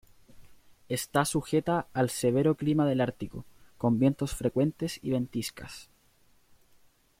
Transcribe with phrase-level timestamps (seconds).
[0.89, 3.45] Está sujeta al severo clima del Ártico,
[3.77, 5.91] con vientos frecuentes y ventiscas.